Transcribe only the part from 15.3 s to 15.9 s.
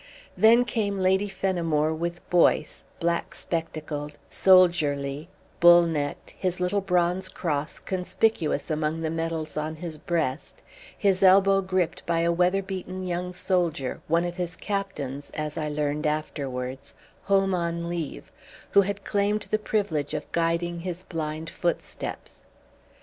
as I